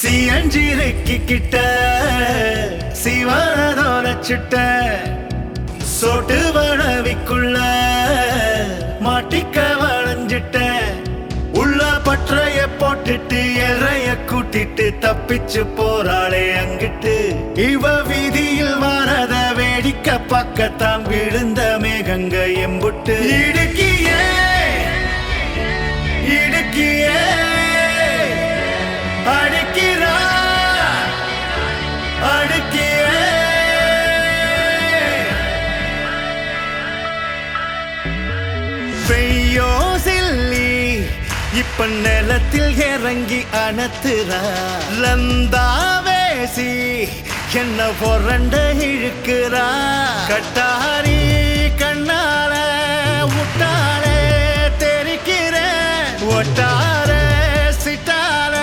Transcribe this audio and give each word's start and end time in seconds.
சியஞ்சிரைக்கு 0.00 1.16
கிட்ட 1.24 1.56
சிவனதோர 3.00 4.06
சிட்ட 4.26 4.54
சொட்டு 5.96 6.38
வளவிக்குள்ள 6.54 7.56
மாட்டிக்க 9.06 9.64
வளைஞ்சிட்ட. 9.82 10.58
உள்ள 11.52 11.80
பற்றைய 12.06 12.60
போட்டுட்டு 12.78 13.40
எறைய 13.66 14.08
கூட்டிட்டு 14.30 14.86
தப்பிச்சு 15.04 15.64
போறாளே 15.78 16.46
அங்கிட்டு. 16.62 17.16
இவ 17.68 17.92
வீதியில் 18.02 18.78
வரத 18.78 19.34
வேடிக்கை 19.60 20.16
பக்கத்தான் 20.32 21.06
விழுந்த 21.10 21.76
மேகங்க 21.80 22.36
எம்புட்டு. 22.66 23.18
இடுக்கிய 23.40 24.08
இடுக்கிய. 26.38 27.09
பெய்யோ 39.10 39.70
சில்லி 40.04 40.68
இப்ப 41.60 41.86
நிலத்தில் 42.02 42.72
இறங்கி 42.88 43.40
அணத்துறா 43.62 44.42
லந்தாவேசி 45.02 46.70
என்ன 47.60 47.86
பொறண்ட 48.00 48.56
இழுக்கிறா? 48.88 49.64
கட்டாரி 50.28 51.16
கண்ணால 51.80 52.52
முட்டாளே 53.32 54.18
தெரிக்கிற 54.82 55.56
ஒட்டார 56.36 57.10
சிட்டால 57.84 58.54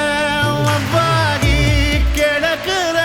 அவ்வாகி 0.68 1.58
கிடக்குற. 2.18 2.98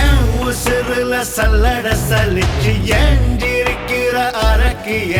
என் 0.00 0.22
உசுருல 0.44 1.22
சல்லட 1.34 1.88
சலிச்சு 2.08 2.74
என்றிருக்கிற 3.02 4.14
அரக்கிய 4.44 5.16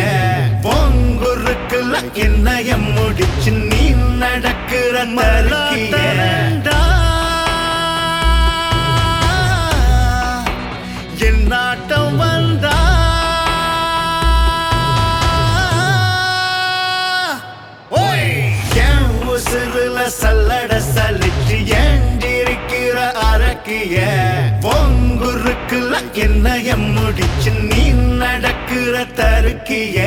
பொங்குருக்குல 1.96 2.14
என்னைய 2.14 2.76
முடிச்சு 2.76 3.50
நீ 3.50 3.90
நடக்கிற 4.18 5.04
என் 11.20 11.46
நாட்டம் 11.46 12.16
வந்தா. 12.16 12.74
என் 18.86 19.10
உசுருல 19.34 19.98
சல்லட 20.20 20.80
சலிச்சு 20.94 21.58
ஏண்டிருக்கிற 21.82 22.96
அரக்கிய. 23.30 23.96
பொங்குருக்குல 24.60 25.94
என்னைய 26.12 26.76
முடிச்சு 26.76 27.50
நீ 27.50 27.90
நடக்கிற 28.22 29.04
தருக்கிய. 29.14 29.98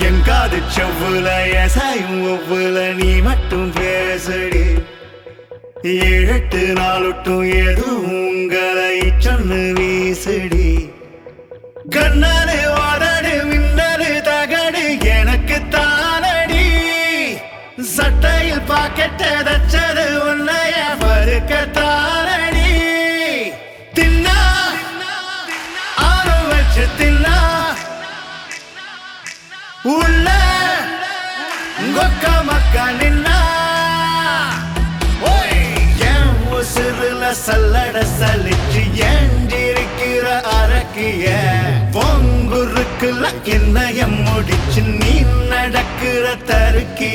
என் 0.00 0.22
காது 0.22 0.58
செவ்வுல 0.74 1.28
எசாயும் 1.62 2.22
ஒவ்வொல 2.30 2.92
நீ 2.92 3.20
மட்டும் 3.20 3.72
பேசடி. 3.72 4.64
ஏழெட்டு 5.82 6.58
நாளொட்டும் 6.58 7.66
எதுவும் 7.66 8.28
உங்களை 8.28 8.98
சொன்னு 8.98 9.60
வீசடி. 9.78 10.90
கண்ணாடு 11.90 12.58
வாடாடு 12.76 13.32
மின்னலு 13.50 14.22
தகடு 14.22 14.98
எனக்கு 15.00 15.58
தானடி. 15.70 16.64
சட்டையில் 17.82 18.66
பாக்கெட்ட 18.66 19.24
தச்சது 19.48 20.06
உன்னைய 20.28 20.76
பருக்க 21.00 21.52
தானடி. 21.78 22.55
நின்னா 32.76 33.38
என் 36.00 36.36
உசுருல 36.50 37.32
சல்லட 37.46 38.04
சலிச்சு 38.18 38.82
ஏண்டிருக்கிற 39.08 40.26
அரக்கிய. 40.58 41.26
பொங்குருக்குல 41.92 43.24
என்னைய 43.44 44.06
முடிச்சு 44.06 44.82
நீ 44.82 45.14
நடக்கிற 45.48 46.34
தருக்கிய 46.46 47.05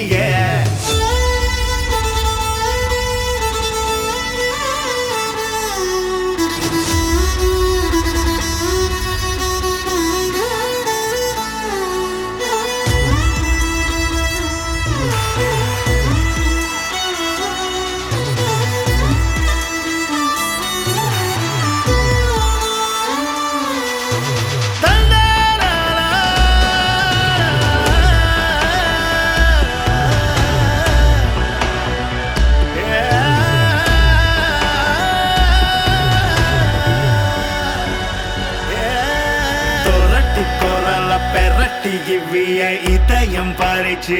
கத்தி 41.84 42.14
இவ்விய 42.14 42.64
இதயம் 42.90 43.54
பறிச்சு. 43.60 44.20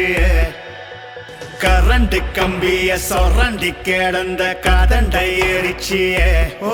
கரண்ட் 1.64 2.16
கம்பிய 2.38 2.96
சொரண்டி 3.08 3.72
கிடந்த 3.84 4.44
கதண்டை 4.64 5.28
எரிச்சிய 5.50 6.18
ஓ 6.66 6.74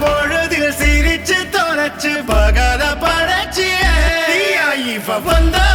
பொழுதில் 0.00 0.72
சிரிச்சு 0.80 1.40
தொலைச்சு 1.56 2.14
பகல 2.30 2.82
படைச்சிய 3.04 3.82
வந்த 5.26 5.65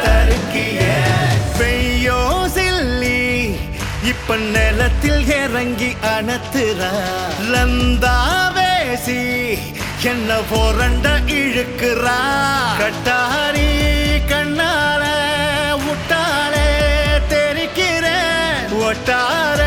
தருக்கிய 0.00 0.80
பெய்யோ 1.58 2.20
சில்லி 2.56 3.20
இப்ப 4.04 4.36
நிலத்தில் 4.48 5.24
இறங்கி 5.34 5.90
அணத்துறா 6.10 6.92
லந்தா 7.52 8.16
வேசி 8.56 9.20
என்ன 10.04 10.36
போரண்ட 10.50 11.06
இழுக்கிறா? 11.38 12.18
கட்டாரி 12.78 13.66
கண்ணால 14.30 15.02
முட்டாளே 15.82 16.68
தெரிக்கிற 17.28 18.06
ஒட்டார 18.86 19.60